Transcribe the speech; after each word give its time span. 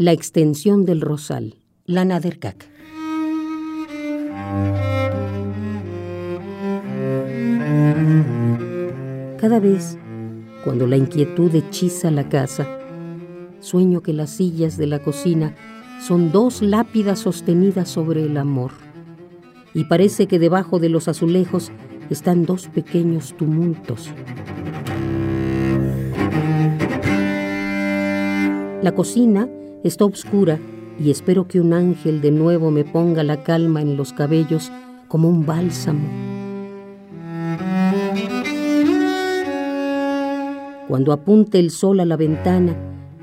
La 0.00 0.12
extensión 0.12 0.84
del 0.84 1.00
rosal. 1.00 1.56
Lana 1.84 2.20
Derkak. 2.20 2.70
Cada 9.40 9.58
vez, 9.58 9.98
cuando 10.62 10.86
la 10.86 10.96
inquietud 10.96 11.52
hechiza 11.52 12.12
la 12.12 12.28
casa, 12.28 12.68
sueño 13.58 14.00
que 14.00 14.12
las 14.12 14.30
sillas 14.30 14.76
de 14.76 14.86
la 14.86 15.02
cocina 15.02 15.56
son 16.00 16.30
dos 16.30 16.62
lápidas 16.62 17.18
sostenidas 17.18 17.88
sobre 17.88 18.22
el 18.22 18.36
amor, 18.36 18.70
y 19.74 19.82
parece 19.86 20.28
que 20.28 20.38
debajo 20.38 20.78
de 20.78 20.90
los 20.90 21.08
azulejos 21.08 21.72
están 22.08 22.46
dos 22.46 22.68
pequeños 22.68 23.36
tumultos. 23.36 24.10
La 28.80 28.92
cocina 28.94 29.48
está 29.84 30.04
oscura 30.04 30.58
y 30.98 31.10
espero 31.10 31.46
que 31.46 31.60
un 31.60 31.72
ángel 31.72 32.20
de 32.20 32.30
nuevo 32.30 32.70
me 32.70 32.84
ponga 32.84 33.22
la 33.22 33.42
calma 33.42 33.80
en 33.82 33.96
los 33.96 34.12
cabellos 34.12 34.72
como 35.06 35.28
un 35.28 35.46
bálsamo. 35.46 36.08
Cuando 40.88 41.12
apunte 41.12 41.58
el 41.58 41.70
sol 41.70 42.00
a 42.00 42.04
la 42.04 42.16
ventana 42.16 42.74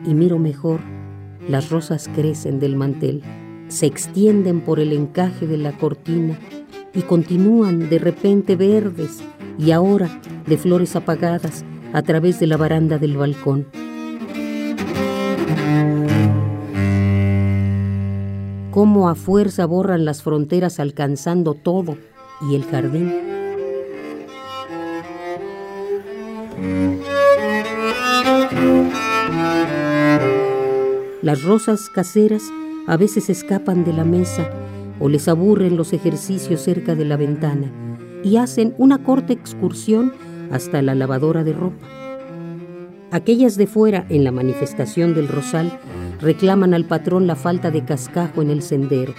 y 0.06 0.14
miro 0.14 0.38
mejor, 0.38 0.80
las 1.50 1.70
rosas 1.70 2.10
crecen 2.14 2.60
del 2.60 2.76
mantel, 2.76 3.24
se 3.68 3.88
extienden 3.88 4.62
por 4.62 4.80
el 4.80 4.94
encaje 4.94 5.48
de 5.48 5.58
la 5.58 5.72
cortina 5.72 6.38
y 6.94 7.02
continúan 7.02 7.90
de 7.90 8.00
repente 8.00 8.56
verdes 8.56 9.22
y 9.58 9.72
ahora 9.72 10.22
de 10.48 10.58
flores 10.58 10.96
apagadas 10.96 11.66
a 11.94 12.02
través 12.04 12.40
de 12.40 12.48
la 12.48 12.58
baranda 12.58 12.98
del 12.98 13.18
balcón. 13.18 13.68
Cómo 18.76 19.08
a 19.08 19.16
fuerza 19.16 19.66
borran 19.66 20.04
las 20.04 20.22
fronteras 20.22 20.82
alcanzando 20.82 21.54
todo 21.54 21.96
y 22.42 22.56
el 22.56 22.66
jardín. 22.66 23.10
Las 31.22 31.44
rosas 31.44 31.88
caseras 31.88 32.44
a 32.86 32.98
veces 32.98 33.30
escapan 33.30 33.86
de 33.86 33.94
la 33.94 34.04
mesa 34.04 34.52
o 35.00 35.08
les 35.08 35.30
aburren 35.30 35.78
los 35.78 35.94
ejercicios 35.94 36.60
cerca 36.60 36.96
de 36.96 37.06
la 37.06 37.16
ventana 37.16 37.72
y 38.26 38.36
hacen 38.36 38.76
una 38.78 39.02
corta 39.06 39.32
excursión 39.32 40.12
hasta 40.52 40.82
la 40.82 40.96
lavadora 40.96 41.46
de 41.46 41.54
ropa. 41.54 42.05
Aquellas 43.16 43.56
de 43.56 43.66
fuera, 43.66 44.06
en 44.10 44.26
la 44.26 44.34
manifestación 44.34 45.14
del 45.14 45.30
rosal, 45.30 45.80
reclaman 46.20 46.74
al 46.74 46.84
patrón 46.84 47.28
la 47.28 47.38
falta 47.38 47.72
de 47.72 47.86
cascajo 47.86 48.42
en 48.42 48.50
el 48.50 48.62
sendero. 48.62 49.16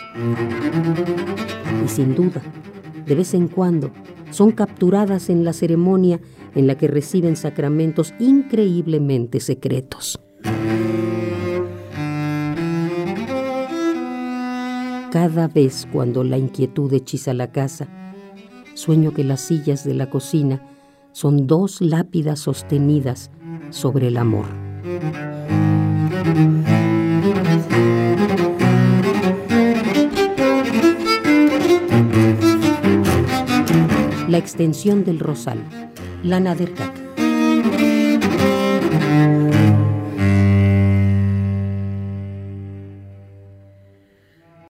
Y 1.83 1.89
sin 1.89 2.15
duda, 2.15 2.43
de 3.07 3.15
vez 3.15 3.33
en 3.33 3.49
cuando, 3.49 3.91
son 4.31 4.53
capturadas 4.53 5.31
en 5.31 5.45
la 5.45 5.55
ceremonia 5.55 6.21
en 6.55 6.67
la 6.67 6.75
que 6.75 6.89
reciben 6.89 7.37
sacramentos 7.37 8.13
increíblemente 8.19 9.41
secretos. 9.41 10.21
Cada 15.11 15.49
vez 15.49 15.89
cuando 15.91 16.23
la 16.23 16.37
inquietud 16.37 16.93
hechiza 16.93 17.33
la 17.33 17.51
casa, 17.51 17.89
sueño 18.75 19.15
que 19.15 19.25
las 19.25 19.41
sillas 19.41 19.85
de 19.85 19.95
la 19.95 20.11
cocina 20.11 20.61
son 21.13 21.47
dos 21.47 21.81
lápidas 21.81 22.41
sostenidas 22.41 23.31
sobre 23.77 24.07
el 24.09 24.17
amor. 24.17 24.47
La 34.29 34.39
extensión 34.39 35.05
del 35.05 35.19
rosal. 35.21 35.59
Lana 36.23 36.55
Derkak. 36.55 37.07